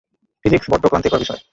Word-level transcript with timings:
Physics 0.45 0.67
বড্ড 0.71 0.85
ক্লান্তিকর 0.87 1.21
বিষয়। 1.23 1.41